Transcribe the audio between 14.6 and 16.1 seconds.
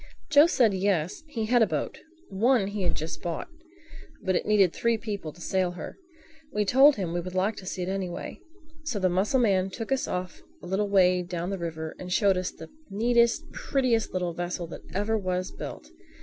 that ever was built.